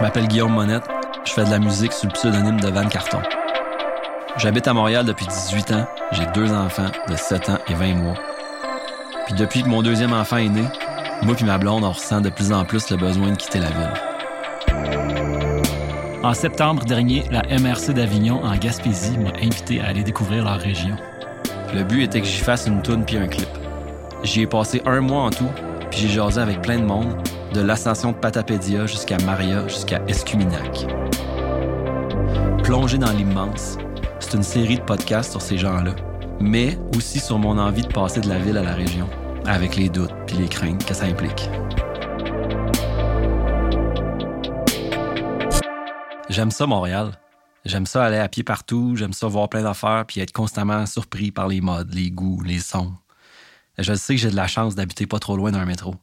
[0.00, 0.88] Je m'appelle Guillaume Monette.
[1.26, 3.20] Je fais de la musique sous le pseudonyme de Van Carton.
[4.38, 5.86] J'habite à Montréal depuis 18 ans.
[6.12, 8.14] J'ai deux enfants de 7 ans et 20 mois.
[9.26, 10.64] Puis depuis que mon deuxième enfant est né,
[11.20, 13.66] moi et ma blonde, on ressent de plus en plus le besoin de quitter la
[13.66, 13.92] ville.
[16.22, 20.96] En septembre dernier, la MRC d'Avignon en Gaspésie m'a invité à aller découvrir leur région.
[21.74, 23.50] Le but était que j'y fasse une toune puis un clip.
[24.22, 25.50] J'y ai passé un mois en tout,
[25.90, 27.14] puis j'ai jasé avec plein de monde,
[27.52, 30.86] de l'ascension de Patapédia jusqu'à Maria, jusqu'à Escuminac.
[32.62, 33.76] Plongé dans l'immense,
[34.20, 35.96] c'est une série de podcasts sur ces gens-là,
[36.40, 39.08] mais aussi sur mon envie de passer de la ville à la région,
[39.46, 41.50] avec les doutes puis les craintes que ça implique.
[46.28, 47.10] J'aime ça, Montréal.
[47.64, 51.30] J'aime ça aller à pied partout, j'aime ça voir plein d'affaires puis être constamment surpris
[51.32, 52.94] par les modes, les goûts, les sons.
[53.76, 55.96] Je sais que j'ai de la chance d'habiter pas trop loin d'un métro,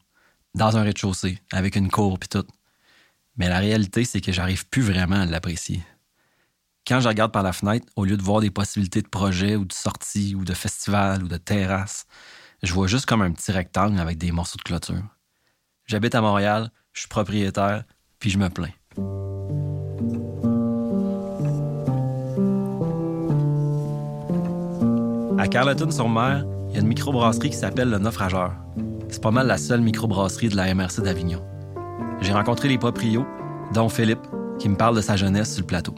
[0.54, 2.46] dans un rez-de-chaussée, avec une cour puis tout.
[3.36, 5.82] Mais la réalité, c'est que j'arrive plus vraiment à l'apprécier.
[6.86, 9.64] Quand je regarde par la fenêtre, au lieu de voir des possibilités de projets ou
[9.64, 12.06] de sorties ou de festivals ou de terrasses,
[12.62, 15.04] je vois juste comme un petit rectangle avec des morceaux de clôture.
[15.86, 17.84] J'habite à Montréal, je suis propriétaire,
[18.18, 18.72] puis je me plains.
[25.38, 28.54] À Carleton-sur-Mer, il y a une microbrasserie qui s'appelle le Naufrageur.
[29.10, 31.42] C'est pas mal la seule microbrasserie de la MRC d'Avignon.
[32.20, 33.26] J'ai rencontré les proprios,
[33.72, 34.26] dont Philippe,
[34.58, 35.94] qui me parle de sa jeunesse sur le plateau.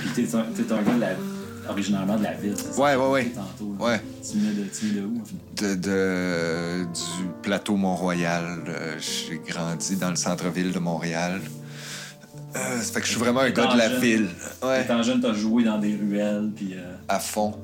[0.00, 2.80] Puis t'es un, t'es un gars de la- originairement de la ville, c'est?
[2.80, 3.24] Ouais, ouais, ouais.
[3.34, 3.74] Tantôt.
[3.78, 4.00] Ouais.
[4.22, 5.20] Tu venais de, tu venais de où?
[5.20, 5.64] en fait?
[5.64, 8.44] De, de- du plateau Mont-Royal.
[8.68, 11.40] Euh, J'ai grandi dans le centre-ville de Montréal.
[12.56, 14.00] Euh, ça fait que je suis vraiment un gars de la jeune.
[14.00, 14.28] ville.
[14.62, 16.70] Ouais, Étant jeune, t'as joué dans des ruelles, puis...
[16.74, 17.54] euh, à fond.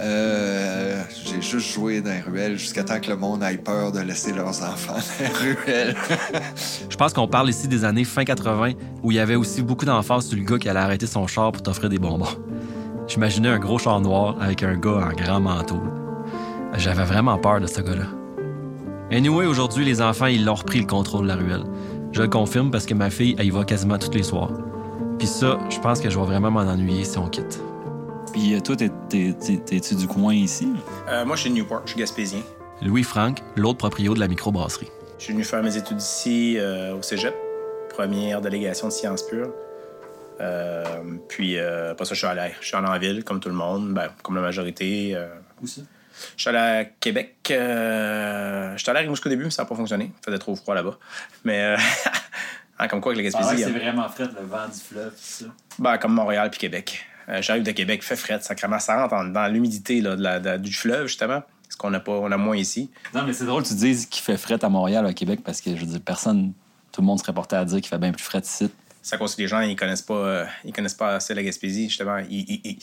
[0.00, 4.00] Euh, J'ai juste joué dans les ruelles jusqu'à temps que le monde ait peur de
[4.00, 5.96] laisser leurs enfants dans les ruelles.
[6.88, 9.84] Je pense qu'on parle ici des années fin 80 où il y avait aussi beaucoup
[9.84, 12.26] d'emphase sur le gars qui allait arrêter son char pour t'offrir des bonbons.
[13.08, 15.82] J'imaginais un gros char noir avec un gars en grand manteau.
[16.76, 18.04] J'avais vraiment peur de ce gars-là.
[19.12, 21.64] Anyway, aujourd'hui, les enfants, ils l'ont repris le contrôle de la ruelle.
[22.12, 24.52] Je le confirme parce que ma fille, elle y va quasiment tous les soirs.
[25.18, 27.60] Puis ça, je pense que je vais vraiment m'en ennuyer si on quitte.
[28.32, 30.68] Puis euh, toi, t'es- t'es- t'es- t'es-tu du coin ici?
[31.08, 32.40] Euh, moi, je suis de Newport, je suis gaspésien.
[32.82, 34.88] Louis-Franck, l'autre proprio de la microbrasserie.
[35.18, 37.34] Je suis venu faire mes études ici euh, au cégep,
[37.90, 39.52] première délégation de sciences pures.
[40.40, 40.84] Euh,
[41.28, 43.54] puis euh, après ça, je suis allé, je suis allé en ville, comme tout le
[43.54, 45.12] monde, ben, comme la majorité.
[45.14, 45.28] euh.
[45.62, 45.82] Où ça?
[46.36, 47.36] je suis allé à Québec.
[47.50, 50.12] Euh, je suis allé à Rimouski au début, mais ça n'a pas fonctionné.
[50.22, 50.96] Il faisait trop froid là-bas.
[51.44, 51.76] Mais euh,
[52.78, 53.82] ah, comme quoi, avec la Ah ouais, Gaspésie, c'est hein.
[53.82, 55.44] vraiment frais, le vent du fleuve, tout ça.
[55.78, 57.04] ben, comme Montréal puis Québec.
[57.30, 58.78] Euh, J'arrive de Québec, fait frais, sacrément.
[58.78, 60.02] Ça rentre en- dans l'humidité
[60.58, 61.42] du fleuve, justement.
[61.68, 62.90] Ce qu'on n'a pas, on a moins ici.
[63.14, 65.60] Non, mais c'est drôle que tu dises qu'il fait fret à Montréal, à Québec, parce
[65.60, 66.52] que, je veux dire, personne,
[66.90, 68.68] tout le monde serait porté à dire qu'il fait bien plus fret ici.
[69.02, 71.42] C'est à cause que les gens ils connaissent pas euh, ils connaissent pas assez la
[71.42, 72.78] Gaspésie justement ils, ils- ils-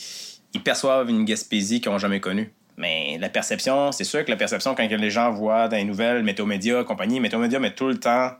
[0.54, 4.36] ils perçoivent une Gaspésie qu'ils n'ont jamais connue mais la perception c'est sûr que la
[4.36, 7.86] perception quand les gens voient dans les nouvelles météo média compagnie météo média met tout
[7.86, 8.32] le temps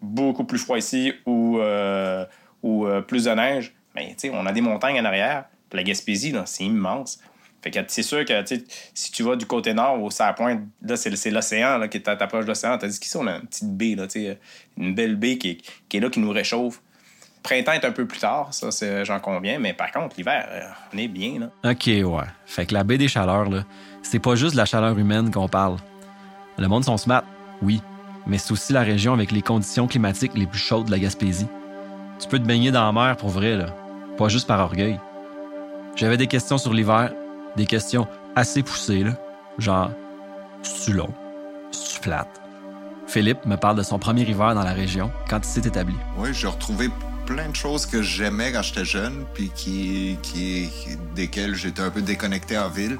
[0.00, 2.24] beaucoup plus froid ici ou euh,
[2.62, 3.74] ou euh, plus de neige
[4.16, 7.20] sais on a des montagnes en arrière la Gaspésie c'est immense
[7.60, 8.44] fait que c'est sûr que
[8.94, 12.16] si tu vas du côté nord ou ça pointe là c'est l'océan qui est à
[12.16, 14.06] ta proche de l'océan tandis qu'ici on a une petite baie là
[14.76, 15.58] une belle baie qui
[15.92, 16.80] est, là qui nous réchauffe
[17.42, 20.98] printemps est un peu plus tard, ça, j'en conviens, mais par contre, l'hiver, euh, on
[20.98, 21.70] est bien, là.
[21.70, 22.26] OK, ouais.
[22.46, 23.64] Fait que la baie des chaleurs, là,
[24.02, 25.76] c'est pas juste la chaleur humaine qu'on parle.
[26.58, 27.24] Le monde sont smart,
[27.62, 27.80] oui,
[28.26, 31.46] mais c'est aussi la région avec les conditions climatiques les plus chaudes de la Gaspésie.
[32.18, 33.74] Tu peux te baigner dans la mer pour vrai, là.
[34.18, 34.98] Pas juste par orgueil.
[35.94, 37.12] J'avais des questions sur l'hiver,
[37.56, 39.12] des questions assez poussées, là.
[39.58, 39.92] Genre,
[40.62, 41.14] c'est-tu long?
[41.70, 42.26] C'est-tu flat?
[43.06, 45.94] Philippe me parle de son premier hiver dans la région quand il s'est établi.
[46.16, 46.90] Oui, j'ai retrouvé
[47.26, 50.18] plein de choses que j'aimais quand j'étais jeune, puis qui,
[51.14, 52.98] desquelles j'étais un peu déconnecté en ville.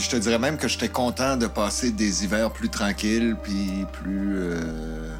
[0.00, 4.36] Je te dirais même que j'étais content de passer des hivers plus tranquilles, puis plus...
[4.36, 5.16] euh,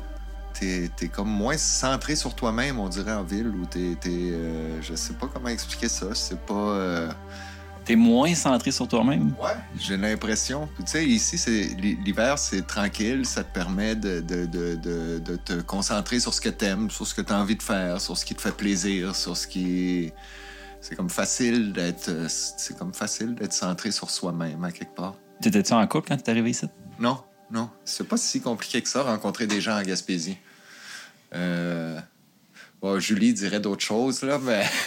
[0.58, 3.97] t'es, t'es comme moins centré sur toi-même, on dirait, en ville, où t'es...
[4.06, 6.54] euh, je sais pas comment expliquer ça, c'est pas...
[6.54, 7.10] euh,
[7.84, 9.34] T'es moins centré sur toi-même?
[9.42, 10.68] Ouais, j'ai l'impression.
[10.80, 11.74] Tu sais, ici,
[12.04, 13.24] l'hiver, c'est tranquille.
[13.24, 17.06] Ça te permet de, de, de, de, de te concentrer sur ce que t'aimes, sur
[17.06, 20.12] ce que t'as envie de faire, sur ce qui te fait plaisir, sur ce qui...
[20.83, 22.10] C'est comme facile d'être...
[22.28, 25.15] C'est comme facile d'être centré sur soi-même, à quelque part.
[25.41, 26.66] T'étais-tu en couple quand t'es arrivé ici?
[26.98, 27.71] Non, non.
[27.86, 30.36] C'est pas si compliqué que ça, rencontrer des gens en Gaspésie.
[31.34, 32.01] Euh...
[32.80, 34.65] Bon, Julie dirait d'autres choses, là, mais...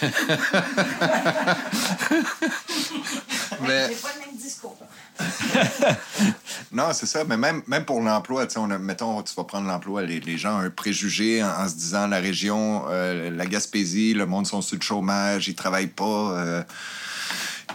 [3.60, 3.88] mais...
[3.88, 4.78] C'est pas le même discours.
[6.72, 7.24] non, c'est ça.
[7.24, 10.56] Mais même, même pour l'emploi, on a, mettons, tu vas prendre l'emploi, les, les, gens
[10.56, 14.78] ont un préjugé en, se disant la région, euh, la Gaspésie, le monde sont sur
[14.78, 16.32] le chômage, ils travaillent pas.
[16.38, 16.62] Euh,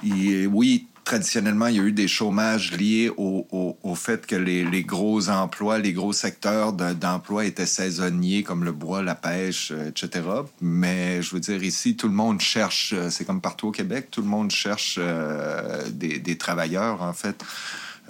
[0.03, 3.47] oui, traditionnellement, il y a eu des chômages liés au,
[3.81, 8.73] au, fait que les, les, gros emplois, les gros secteurs d'emploi étaient saisonniers, comme le
[8.73, 10.25] bois, la pêche, euh, etc.
[10.59, 14.09] Mais je veux dire, ici, tout le monde cherche, euh, c'est comme partout au Québec,
[14.11, 17.41] tout le monde cherche euh, des, des, travailleurs, en fait.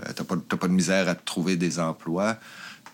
[0.01, 2.37] Euh, tu n'as pas, pas, de misère à trouver des emplois.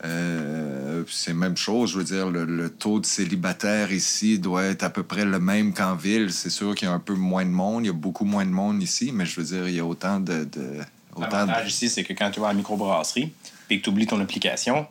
[0.04, 4.90] Euh, c'est même chose, je veux dire, le, taux de célibataire ici doit être à
[4.90, 6.31] peu près le même qu'en ville.
[6.31, 8.45] C'est sûr qu'il y a un peu moins de monde, il y a beaucoup moins
[8.45, 10.45] de monde ici, mais je veux dire, il y a autant de.
[10.45, 10.80] de
[11.18, 13.31] L'avantage ici, c'est que quand tu vas à la microbrasserie
[13.69, 14.88] et que tu oublies ton application,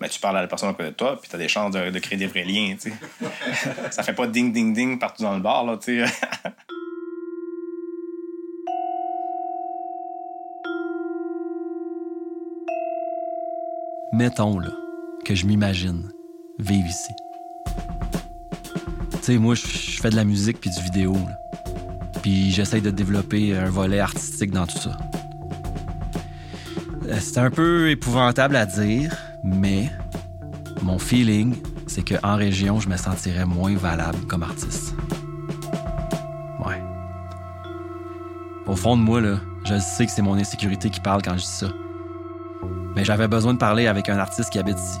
[0.00, 1.98] ben, tu parles à la personne à de toi, puis tu as des chances de,
[1.98, 2.76] créer des vrais liens.
[3.90, 5.64] Ça fait pas ding, ding, ding partout dans le bar.
[5.64, 5.78] Là,
[14.12, 14.70] mettons là,
[15.24, 16.10] que je m'imagine
[16.58, 17.12] vivre ici.
[19.12, 21.16] Tu sais, moi, je fais de la musique puis du vidéo.
[22.22, 24.96] Puis j'essaye de développer un volet artistique dans tout ça.
[27.06, 29.90] Euh, c'est un peu épouvantable à dire, mais
[30.82, 31.54] mon feeling,
[31.86, 34.94] c'est qu'en région, je me sentirais moins valable comme artiste.
[36.64, 36.82] Ouais.
[38.66, 41.42] Au fond de moi, là, je sais que c'est mon insécurité qui parle quand je
[41.42, 41.68] dis ça
[42.98, 44.98] mais j'avais besoin de parler avec un artiste qui habite ici.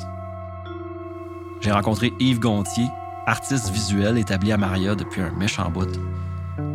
[1.60, 2.86] J'ai rencontré Yves Gontier,
[3.26, 5.98] artiste visuel établi à Maria depuis un méchant bout.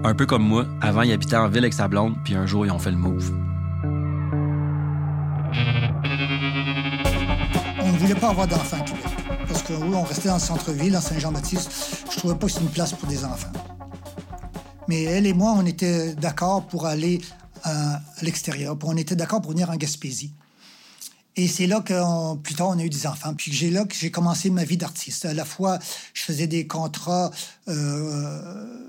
[0.03, 2.65] Un peu comme moi, avant il habitait en ville avec sa blonde, puis un jour
[2.65, 3.31] ils ont fait le move.
[7.79, 9.05] On ne voulait pas avoir d'enfants à Québec.
[9.47, 12.03] Parce que oui, on restait dans le centre-ville, à Saint-Jean-Baptiste.
[12.11, 13.53] Je trouvais pas que c'était une place pour des enfants.
[14.89, 17.21] Mais elle et moi, on était d'accord pour aller
[17.63, 18.75] à l'extérieur.
[18.83, 20.33] On était d'accord pour venir en Gaspésie.
[21.35, 23.33] Et c'est là que plus tard on a eu des enfants.
[23.33, 25.25] Puis j'ai là que j'ai commencé ma vie d'artiste.
[25.25, 25.79] À la fois,
[26.13, 27.31] je faisais des contrats
[27.67, 28.79] euh,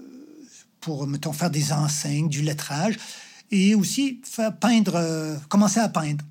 [0.80, 2.96] pour mettons faire des enseignes, du lettrage,
[3.50, 6.24] et aussi faire peindre, euh, commencer à peindre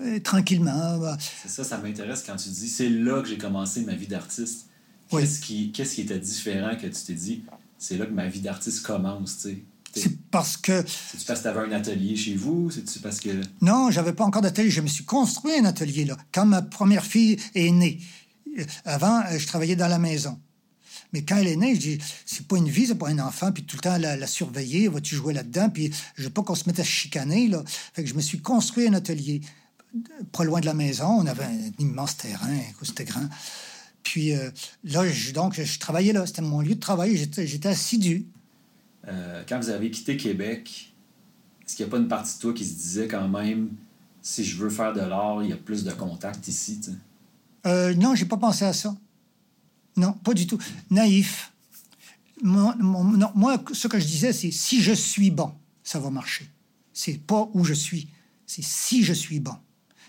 [0.00, 1.16] euh, tranquillement.
[1.42, 4.66] C'est ça, ça m'intéresse quand tu dis c'est là que j'ai commencé ma vie d'artiste.
[5.10, 7.44] Qu'est-ce qui, qu'est-ce qui était différent que tu t'es dit
[7.78, 9.64] c'est là que ma vie d'artiste commence, tu sais?
[9.94, 10.84] C'est parce que.
[10.86, 12.70] C'est-tu parce que tu avais un atelier chez vous?
[12.70, 13.28] C'est-tu parce que.
[13.60, 14.70] Non, j'avais pas encore d'atelier.
[14.70, 18.00] Je me suis construit un atelier, là, quand ma première fille est née.
[18.84, 20.38] Avant, je travaillais dans la maison.
[21.12, 23.52] Mais quand elle est née, je dis, c'est pas une vie, c'est pas un enfant,
[23.52, 26.54] puis tout le temps la, la surveiller, vas-tu jouer là-dedans, puis je veux pas qu'on
[26.54, 27.62] se mette à chicaner, là.
[27.92, 29.42] Fait que je me suis construit un atelier
[30.32, 31.06] pas loin de la maison.
[31.06, 33.28] On avait un immense terrain, c'était grand.
[34.02, 34.50] Puis euh,
[34.84, 38.26] là, je, donc, je travaillais là, c'était mon lieu de travail, j'étais assidu.
[39.08, 40.92] Euh, quand vous avez quitté Québec,
[41.64, 43.70] est-ce qu'il n'y a pas une partie de toi qui se disait quand même,
[44.20, 46.80] si je veux faire de l'art, il y a plus de contacts ici?
[47.66, 48.94] Euh, non, j'ai pas pensé à ça.
[49.96, 50.58] Non, pas du tout.
[50.90, 51.52] Naïf.
[52.42, 52.74] non,
[53.34, 55.52] moi, ce que je disais, c'est si je suis bon,
[55.82, 56.48] ça va marcher.
[56.92, 58.08] C'est pas où je suis,
[58.46, 59.56] c'est si je suis bon.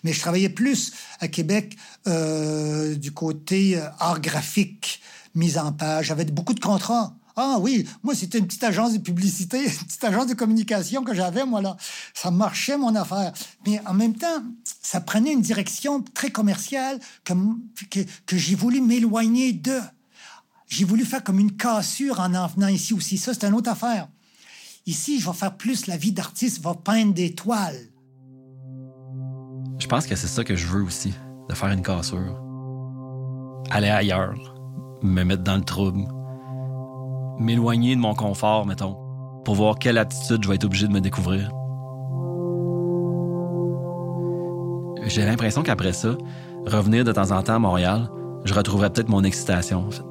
[0.04, 5.02] Mais je travaillais plus à Québec euh, du côté euh, art graphique,
[5.34, 6.08] mise en page.
[6.08, 7.16] J'avais beaucoup de contrats.
[7.36, 11.14] Ah oui, moi, c'était une petite agence de publicité, une petite agence de communication que
[11.14, 11.76] j'avais, moi, là.
[12.14, 13.34] Ça marchait, mon affaire.
[13.66, 14.44] Mais en même temps,
[14.82, 17.34] ça prenait une direction très commerciale que,
[18.26, 19.80] que, j'ai voulu m'éloigner de.
[20.68, 23.18] J'ai voulu faire comme une cassure en en venant ici aussi.
[23.18, 24.08] Ça, c'est une autre affaire.
[24.86, 27.90] Ici, je vais faire plus la vie d'artiste, je vais peindre des toiles.
[29.80, 31.14] Je pense que c'est ça que je veux aussi,
[31.50, 32.40] de faire une cassure.
[33.72, 34.56] Aller ailleurs,
[35.02, 36.06] me mettre dans le trouble
[37.40, 38.98] m'éloigner de mon confort, mettons,
[39.44, 41.52] pour voir quelle attitude je vais être obligé de me découvrir.
[45.06, 46.16] J'ai l'impression qu'après ça,
[46.66, 48.10] revenir de temps en temps à Montréal,
[48.46, 50.04] je retrouverais peut-être mon excitation, en fait.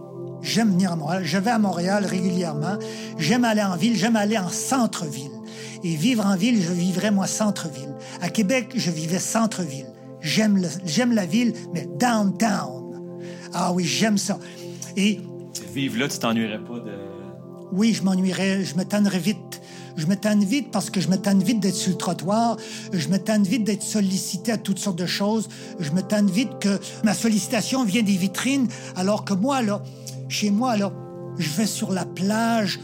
[0.42, 1.22] J'aime venir à Montréal.
[1.24, 2.76] Je vais à Montréal régulièrement.
[3.16, 3.96] J'aime aller en ville.
[3.96, 5.30] J'aime aller en centre-ville.
[5.84, 7.94] Et vivre en ville, je vivrais, moi, centre-ville.
[8.20, 9.86] À Québec, je vivais centre-ville.
[10.20, 13.10] J'aime, j'aime la ville, mais downtown.
[13.52, 14.38] Ah oui, j'aime ça.
[14.96, 15.20] Et...
[15.72, 17.11] Vivre là, tu t'ennuierais pas de
[17.72, 19.60] oui, je m'ennuierais, je me tannerais vite.
[19.96, 22.56] Je me tanne vite parce que je me tanne vite d'être sur le trottoir.
[22.92, 25.48] Je me tanne vite d'être sollicité à toutes sortes de choses.
[25.80, 29.82] Je me tanne vite que ma sollicitation vient des vitrines, alors que moi, là,
[30.28, 30.92] chez moi, là,
[31.38, 32.80] je vais sur la plage.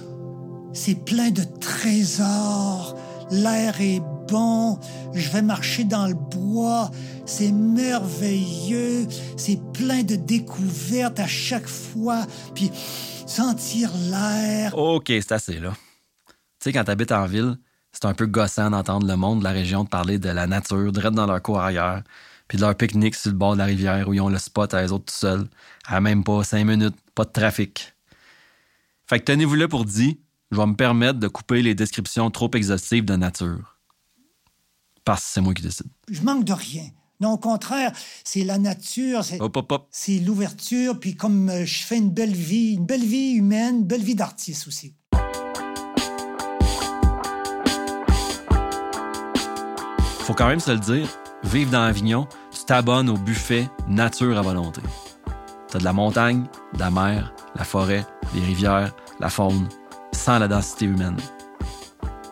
[0.73, 2.97] C'est plein de trésors.
[3.31, 4.79] L'air est bon.
[5.15, 6.91] Je vais marcher dans le bois.
[7.27, 9.07] C'est merveilleux.
[9.37, 12.27] C'est plein de découvertes à chaque fois.
[12.55, 12.71] Puis
[13.27, 14.77] sentir l'air.
[14.77, 15.73] OK, c'est assez, là.
[16.61, 17.57] Tu sais, quand t'habites en ville,
[17.93, 20.93] C'est un peu gossant d'entendre le monde de la région te parler de la nature,
[20.93, 22.03] direct dans leur cour arrière,
[22.47, 24.73] puis de leur pique-nique sur le bord de la rivière où ils ont le spot
[24.75, 25.49] à eux autres tout seuls,
[25.87, 27.95] à même pas cinq minutes, pas de trafic.
[29.07, 30.15] Fait que tenez-vous là pour dire,
[30.53, 33.78] je vais me permettre de couper les descriptions trop exhaustives de nature.
[35.09, 35.87] Parce que c'est moi qui décide.
[36.11, 36.85] Je manque de rien.
[37.19, 37.93] Non, au contraire,
[38.25, 39.89] c'est la nature, c'est Hop, hop, hop.
[39.91, 43.85] c'est l'ouverture, puis comme euh, je fais une belle vie, une belle vie humaine, une
[43.85, 44.95] belle vie d'artiste aussi.
[50.19, 51.09] Faut quand même se le dire,
[51.43, 54.83] vivre dans Avignon, tu t'abonnes au buffet nature à volonté.
[55.69, 59.71] T'as de la montagne, de la mer, la forêt, les rivières, la faune,
[60.13, 61.17] sans la densité humaine.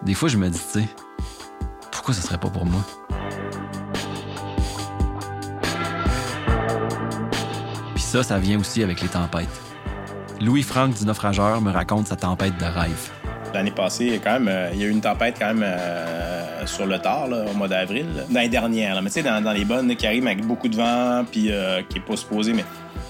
[0.03, 0.89] Des fois, je me dis, tu sais,
[2.07, 2.83] pourquoi ce serait pas pour moi?
[7.95, 9.49] Puis ça, ça vient aussi avec les tempêtes.
[10.41, 13.11] Louis-Franck du naufrageur me raconte sa tempête de rêve.
[13.53, 16.87] L'année passée, quand même, euh, il y a eu une tempête quand même euh, sur
[16.87, 18.07] le tard, au mois d'avril.
[18.31, 19.03] dernières, là.
[19.03, 21.99] mais tu sais, dans, les bonnes qui arrivent avec beaucoup de vent, puis euh, qui
[21.99, 22.65] est pas supposé, mais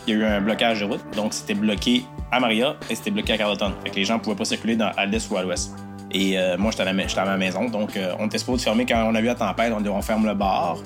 [0.07, 1.05] il y a eu un blocage de route.
[1.15, 3.75] Donc, c'était bloqué à Maria et c'était bloqué à Carleton.
[3.85, 5.77] Fait les gens pouvaient pas circuler dans, à l'est ou à l'ouest.
[6.13, 6.85] Et euh, moi, j'étais
[7.19, 9.35] à, à ma maison, donc euh, on était supposé fermer quand on a vu la
[9.35, 9.73] tempête.
[9.73, 10.79] On on ferme le bar.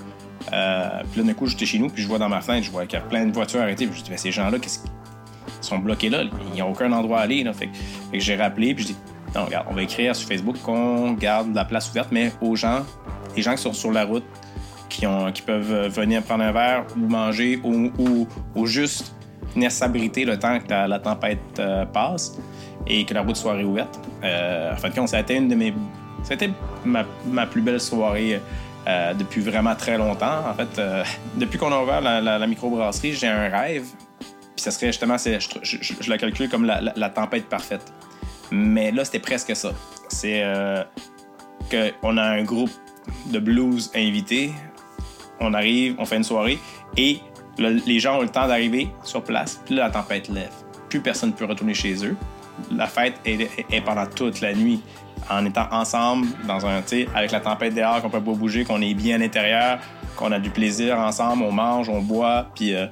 [0.53, 2.71] Euh, puis là, d'un coup, j'étais chez nous, puis je vois dans ma fenêtre, je
[2.71, 3.87] vois qu'il y a plein de voitures arrêtées.
[3.87, 4.91] Puis je dis, Ben, ces gens-là, qu'est-ce qu'ils
[5.63, 6.23] ils sont bloqués là?
[6.49, 7.45] Il n'y a aucun endroit à aller.
[7.53, 7.69] Fait,
[8.15, 8.97] j'ai rappelé, puis je dis,
[9.35, 12.81] non, regarde, on va écrire sur Facebook qu'on garde la place ouverte, mais aux gens,
[13.37, 14.25] les gens qui sont sur la route,
[14.89, 15.07] qui,
[15.47, 19.15] peuvent venir prendre un verre ou manger ou, juste
[19.55, 21.63] venir s'abriter le temps que la, tempête
[21.93, 22.39] passe
[22.87, 23.99] et que la route soit réouverte.
[24.25, 25.75] Euh, en fin de compte, ça a été une de mes.
[26.31, 26.51] Été
[26.85, 28.41] ma, ma plus belle soirée
[28.87, 30.47] euh, depuis vraiment très longtemps.
[30.49, 31.03] En fait, euh,
[31.37, 33.87] depuis qu'on a ouvert la, la- la microbrasserie, j'ai un rêve.
[34.21, 37.93] Puis ça serait justement, je, la calcule comme la, tempête parfaite.
[38.51, 39.73] Mais là, c'était presque ça.
[40.09, 40.45] C'est
[41.71, 42.71] qu'on a un groupe
[43.27, 44.53] de blues invités.
[45.41, 46.59] On arrive, on fait une soirée
[46.97, 47.21] et
[47.59, 49.61] le- les gens ont le temps d'arriver sur place.
[49.65, 50.51] Puis là, la tempête lève.
[50.91, 52.17] Plus personne ne peut retourner chez eux.
[52.71, 54.81] La fête est, pendant toute la nuit.
[55.29, 56.81] En étant ensemble, dans un,
[57.15, 59.79] avec la tempête dehors, qu'on peut pas bouger, qu'on est bien à l'intérieur,
[60.17, 62.87] qu'on a du plaisir ensemble, on mange, on boit, puis euh,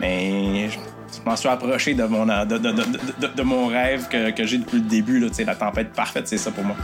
[0.00, 0.78] mais je,
[1.24, 6.38] m'en suis approché de mon, rêve que, j'ai depuis le début, la tempête parfaite, c'est
[6.38, 6.76] ça pour moi.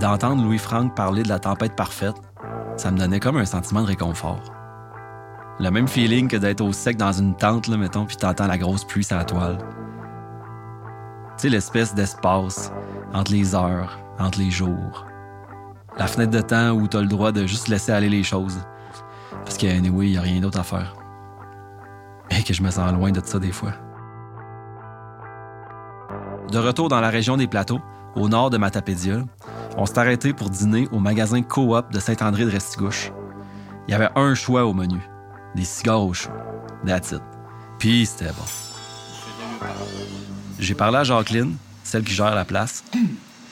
[0.00, 2.14] D'entendre Louis-Franck parler de la tempête parfaite,
[2.80, 4.40] ça me donnait comme un sentiment de réconfort.
[5.58, 8.56] Le même feeling que d'être au sec dans une tente, là, mettons, puis t'entends la
[8.56, 9.58] grosse pluie sur la toile.
[11.36, 12.72] Tu sais, l'espèce d'espace
[13.12, 15.04] entre les heures, entre les jours.
[15.98, 18.58] La fenêtre de temps où t'as le droit de juste laisser aller les choses.
[19.44, 20.94] Parce qu'anyway, il y a rien d'autre à faire.
[22.30, 23.72] Et que je me sens loin de ça des fois.
[26.50, 27.80] De retour dans la région des plateaux,
[28.16, 29.18] au nord de Matapédia,
[29.76, 33.12] on s'est arrêté pour dîner au magasin Coop de Saint-André de Restigouche.
[33.88, 34.98] Il y avait un choix au menu.
[35.54, 36.30] Des cigares au chaud.
[36.86, 37.22] That's it.
[37.78, 38.44] Puis c'était bon.
[40.58, 42.84] J'ai parlé à Jacqueline, celle qui gère la place.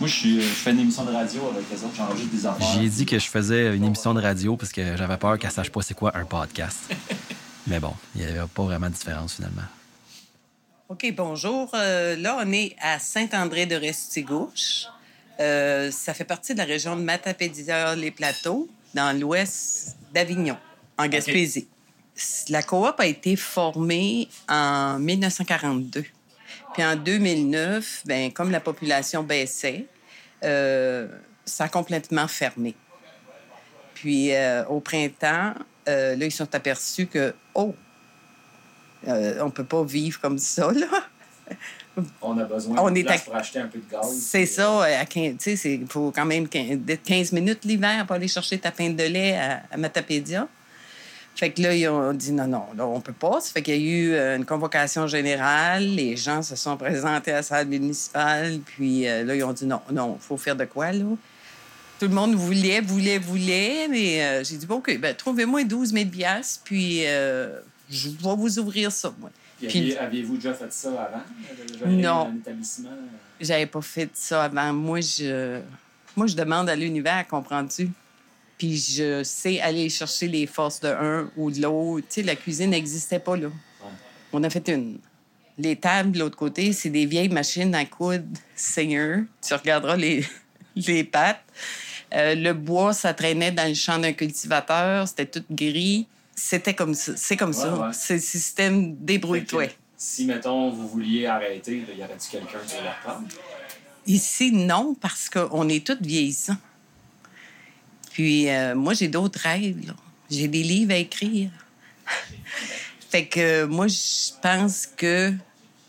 [0.00, 2.66] Moi, je, suis- je fais une émission de radio avec les autres, j'enregistre des affaires.
[2.72, 5.50] J'y ai dit que je faisais une émission de radio parce que j'avais peur qu'elle
[5.50, 6.94] sache pas c'est quoi un podcast.
[7.66, 9.62] Mais bon, il n'y avait pas vraiment de différence finalement.
[10.88, 11.70] OK, bonjour.
[11.74, 14.86] Euh, là, on est à Saint-André de Restigouche.
[15.40, 20.56] Euh, ça fait partie de la région de Matapédia-les-Plateaux, dans l'ouest d'Avignon,
[20.96, 21.68] en Gaspésie.
[22.48, 26.04] La coop a été formée en 1942.
[26.74, 29.86] Puis en 2009, ben, comme la population baissait,
[30.42, 31.06] euh,
[31.44, 32.74] ça a complètement fermé.
[33.94, 35.54] Puis euh, au printemps,
[35.86, 37.74] là, ils sont aperçus que, oh,
[39.06, 41.07] on peut pas vivre comme ça, là.
[42.22, 44.06] On a besoin On de est place à- pour acheter un peu de gaz.
[44.20, 47.64] C'est ça, à 15, tu sais, c'est- il faut quand même 15, d'être 15 minutes
[47.64, 50.46] l'hiver pour aller chercher ta pinte de lait à, à Matapédia.
[51.34, 53.40] Fait que là, ils ont dit non, non, là, on peut pas.
[53.40, 55.84] Ça fait qu'il y a eu euh, une convocation générale.
[55.84, 58.58] Les gens se sont présentés à la salle municipale.
[58.66, 61.04] Puis euh, là, ils ont dit non, non, il faut faire de quoi, là?
[62.00, 63.86] Tout le monde voulait, voulait, voulait.
[63.88, 67.58] Mais euh, j'ai dit, bon, OK, ben, trouvez-moi 12 000 piastres, puis euh,
[67.90, 69.30] je vais vous ouvrir ça, moi.
[69.58, 71.22] Puis Puis- aviez- Aviez-vous déjà fait ça avant?
[71.78, 72.28] gérer Non.
[72.32, 72.90] Un établissement?
[73.40, 74.72] J'avais pas fait ça avant.
[74.72, 75.60] Moi, je,
[76.16, 77.90] moi, je demande à l'univers, comprends-tu?
[78.56, 82.06] Puis je sais aller chercher les forces de un ou de l'autre.
[82.08, 83.48] Tu sais, la cuisine n'existait pas, là.
[84.32, 84.98] On a fait une.
[85.56, 88.24] Les tables, de l'autre côté, c'est des vieilles machines à coudre
[88.54, 89.20] Seigneur.
[89.46, 90.24] Tu regarderas les,
[90.76, 91.42] les pattes.
[92.14, 95.06] Euh, le bois, ça traînait dans le champ d'un cultivateur.
[95.08, 96.06] C'était tout gris.
[96.38, 97.12] C'était comme ça.
[97.16, 97.74] C'est comme ça.
[97.74, 97.92] Ouais.
[97.92, 99.66] C'est le système débrouille-toi.
[99.96, 103.28] Si, mettons, vous vouliez arrêter, là, y aurait-tu quelqu'un pour le reprendre?
[104.06, 106.56] Ici, non, parce qu'on est tous vieillissants.
[108.12, 109.92] Puis euh, moi, j'ai d'autres rêves.
[110.30, 111.50] J'ai des livres à écrire.
[113.10, 115.32] fait que euh, moi, je pense que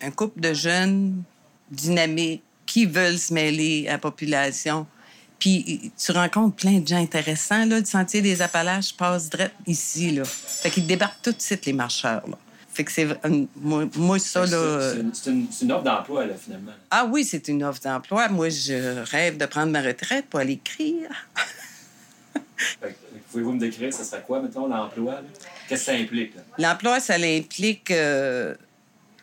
[0.02, 1.24] un couple de jeunes
[1.70, 4.88] dynamiques qui veulent se mêler à la population,
[5.40, 7.66] puis tu rencontres plein de gens intéressants.
[7.66, 10.12] Là, le Sentier des Appalaches passe direct ici.
[10.12, 10.24] Là.
[10.26, 12.28] Fait qu'ils débarquent tout de suite, les marcheurs.
[12.28, 12.38] Là.
[12.72, 13.08] Fait que c'est...
[13.56, 14.48] Moi, moi, ça, là...
[14.48, 15.32] c'est- euh, c'est
[15.64, 16.72] une- offre d'emploi, là, finalement.
[16.92, 18.30] ah oui, c'est une offre d'emploi.
[18.30, 21.10] Moi, je rêve de prendre ma retraite pour aller écrire.
[23.32, 25.14] Pouvez-vous me décrire, ce serait quoi, mettons, l'emploi?
[25.16, 25.22] là?
[25.68, 26.34] Qu'est-ce que ça implique?
[26.58, 28.56] L'emploi, ça implique euh,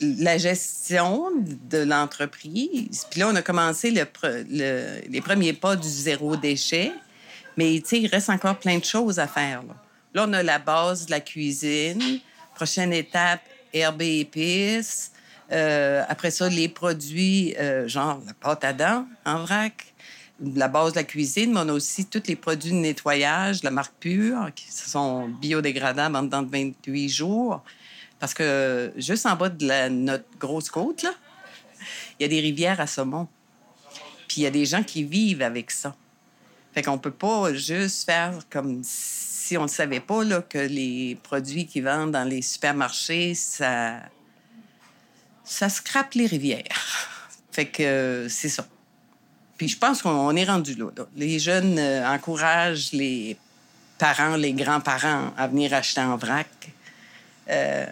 [0.00, 3.06] la gestion de l'entreprise.
[3.10, 6.92] Puis là, on a commencé les premiers pas du zéro déchet.
[7.56, 9.62] Mais il reste encore plein de choses à faire.
[10.14, 12.20] Là, on a la base de la cuisine.
[12.54, 15.12] Prochaine étape, herbe et épices.
[15.52, 19.94] Euh, après ça, les produits, euh, genre la pâte à dents en vrac.
[20.40, 23.70] La base de la cuisine, mais on a aussi tous les produits de nettoyage, la
[23.70, 27.62] marque pure, qui sont biodégradables en dedans de 28 jours.
[28.18, 31.04] Parce que juste en bas de notre grosse côte,
[32.18, 33.28] il y a des rivières à saumon.
[34.28, 35.94] Puis il y a des gens qui vivent avec ça.
[36.72, 41.18] Fait qu'on peut pas juste faire comme si on ne savait pas là, que les
[41.22, 44.00] produits qu'ils vendent dans les supermarchés, ça,
[45.44, 47.08] ça scrape les rivières.
[47.52, 48.66] Fait que c'est ça.
[49.56, 51.06] Puis je pense qu'on est rendu là, là.
[51.16, 53.38] Les jeunes euh, encouragent les
[53.98, 56.48] parents, les grands-parents à venir acheter en vrac.
[57.48, 57.86] Euh,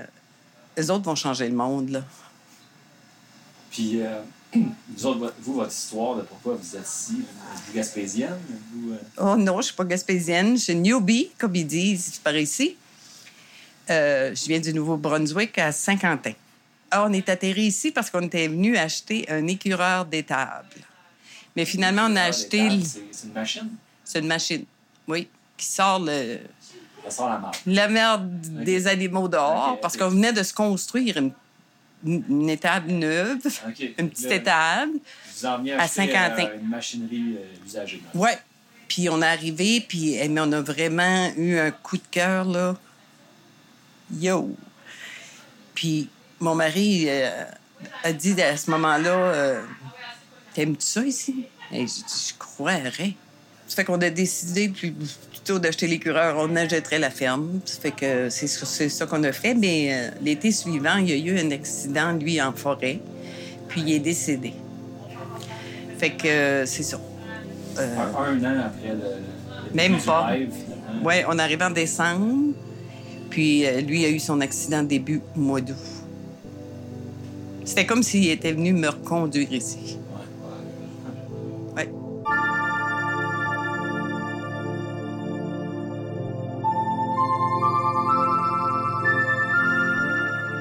[0.76, 2.02] les autres vont changer le monde, là.
[3.70, 4.20] Puis, euh,
[4.54, 7.18] vous, autres, votre- vous, votre histoire de pourquoi vous êtes ici,
[7.54, 8.38] êtes-vous gaspésienne?
[8.73, 10.56] Vous, euh, Oh non, je suis pas gaspésienne.
[10.56, 12.76] Je suis newbie, comme ils disent par ici.
[13.90, 16.32] Euh, je viens du Nouveau-Brunswick à Saint-Quentin.
[16.90, 20.68] Ah, on est atterri ici parce qu'on était venu acheter un écureur d'étable.
[21.56, 22.68] Mais finalement, on a acheté...
[23.12, 23.68] c'est une machine?
[24.04, 24.64] C'est une machine,
[25.08, 26.38] oui, qui sort le,
[27.04, 31.32] Ça sort la merde des animaux dehors parce qu'on venait de se construire une,
[32.04, 33.38] une- étable neuve,
[33.99, 34.93] une petite Là, étable.
[35.36, 36.47] Vous en venez à Saint-Quentin.
[36.47, 38.02] euh, une machinerie euh, usagée.
[38.14, 38.21] là.
[38.21, 38.38] Ouais.
[38.88, 42.45] Puis on est arrivé, puis eh, mais on a vraiment eu un coup de cœur,
[42.45, 42.76] là.
[44.19, 44.54] Yo!
[45.75, 46.08] Puis
[46.40, 47.45] mon mari euh,
[48.04, 49.56] a dit à ce moment-là
[50.54, 51.47] T'aimes-tu ça ici?
[51.73, 53.14] Et j'ai dit Je croirais.
[53.66, 57.60] Ça fait qu'on a décidé plutôt d'acheter l'écureur, on achèterait la ferme.
[57.64, 59.54] Ça fait que c'est ça- c'est ça qu'on a fait.
[59.54, 63.00] Mais euh, l'été suivant, il y a eu un accident, lui, en forêt.
[63.68, 64.52] Puis il est décédé.
[65.98, 67.00] Fait que euh, c'est ça.
[67.78, 69.00] Euh, Un, an après le,
[69.70, 70.28] le Même pas.
[70.34, 71.02] finalement.
[71.04, 72.52] Oui, on est arrivé en décembre.
[73.30, 75.74] Puis lui a eu son accident début mois d'août.
[77.64, 79.98] C'était comme s'il était venu me reconduire ici.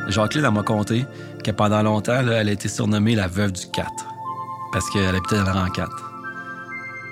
[0.09, 1.05] Jacqueline, m'a conté
[1.43, 3.89] que pendant longtemps, elle a été surnommée la veuve du 4
[4.71, 5.89] parce qu'elle habitait dans le rang 4.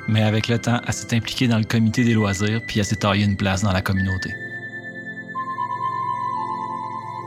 [0.08, 2.98] Mais avec le temps, elle s'est impliquée dans le comité des loisirs puis elle s'est
[2.98, 4.34] taillée une place dans la communauté.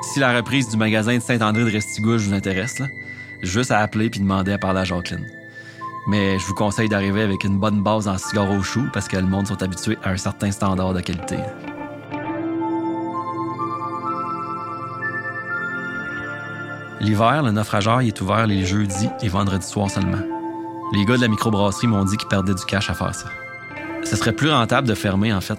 [0.03, 2.89] Si la reprise du magasin de Saint-André de Restigouche vous intéresse, là,
[3.43, 5.27] juste à appeler puis demander à parler à Jacqueline.
[6.07, 9.17] Mais je vous conseille d'arriver avec une bonne base en cigare au chou parce que
[9.17, 11.39] le monde sont habitués à un certain standard de qualité.
[17.05, 20.23] L'hiver, le naufrageur est ouvert les jeudis et vendredis soirs seulement.
[20.95, 23.27] Les gars de la microbrasserie m'ont dit qu'ils perdaient du cash à faire ça.
[24.05, 25.59] Ce serait plus rentable de fermer, en fait.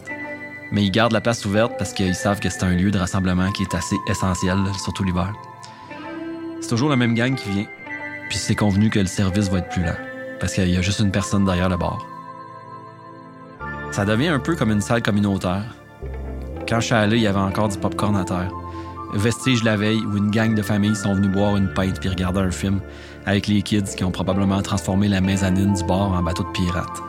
[0.72, 3.52] Mais ils gardent la place ouverte parce qu'ils savent que c'est un lieu de rassemblement
[3.52, 5.36] qui est assez essentiel, surtout l'hiver.
[6.62, 7.68] C'est toujours la même gang qui vient.
[8.28, 9.98] Puis c'est convenu que le service va être plus lent.
[10.40, 12.04] Parce qu'il y a juste une personne derrière le bar.
[13.92, 15.76] Ça devient un peu comme une salle communautaire.
[16.68, 18.50] Quand je suis allé, il y avait encore du popcorn à terre.
[19.14, 22.40] Vestige la veille où une gang de familles sont venus boire une pinte puis regarder
[22.40, 22.80] un film
[23.26, 27.02] avec les kids qui ont probablement transformé la mezzanine du bar en bateau de pirate.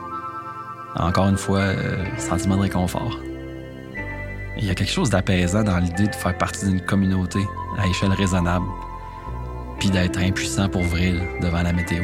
[0.96, 3.18] Encore une fois, euh, sentiment de réconfort.
[4.58, 7.40] Il y a quelque chose d'apaisant dans l'idée de faire partie d'une communauté
[7.78, 8.66] à échelle raisonnable,
[9.78, 12.02] puis d'être impuissant pour vrai devant la météo.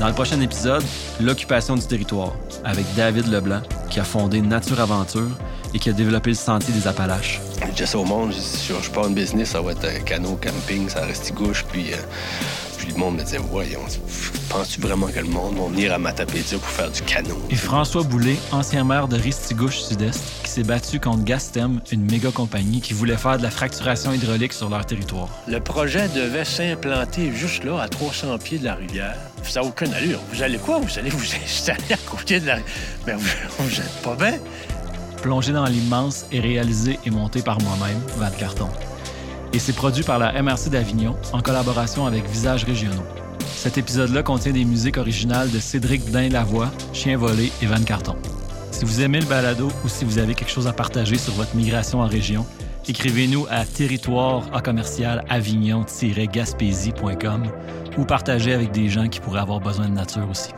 [0.00, 0.84] Dans le prochain épisode,
[1.20, 5.30] l'occupation du territoire, avec David Leblanc, qui a fondé Nature Aventure
[5.74, 7.40] et qui a développé le Sentier des Appalaches.
[7.76, 9.98] je dis au monde, je, dis, je, je pars une business, ça va être un
[10.00, 11.96] canot camping, ça reste gauche, puis, euh,
[12.76, 13.80] puis le monde me disait, voyons,
[14.48, 17.42] penses-tu vraiment que le monde va venir à Matapédia pour faire du canot?
[17.50, 22.32] Et François Boulay, ancien maire de Ristigouche Sud-Est, qui s'est battu contre Gastem, une méga
[22.32, 25.28] compagnie qui voulait faire de la fracturation hydraulique sur leur territoire.
[25.46, 29.14] Le projet devait s'implanter juste là, à 300 pieds de la rivière.
[29.44, 30.18] Ça n'a aucune allure.
[30.32, 30.80] Vous allez quoi?
[30.80, 32.56] Vous allez vous installer à côté de la...
[33.06, 33.28] Mais vous,
[33.60, 34.36] vous êtes pas bien?
[35.22, 38.68] Plongé dans l'immense et réalisé et monté par moi-même, Van Carton.
[39.52, 43.06] Et c'est produit par la MRC d'Avignon en collaboration avec Visages Régionaux.
[43.54, 48.16] Cet épisode-là contient des musiques originales de Cédric Dain-Lavoie, Chien volé et Van Carton.
[48.70, 51.54] Si vous aimez le balado ou si vous avez quelque chose à partager sur votre
[51.56, 52.46] migration en région,
[52.86, 57.46] écrivez-nous à territoire à commercial avignon-gaspésie.com
[57.96, 60.50] ou partagez avec des gens qui pourraient avoir besoin de nature aussi.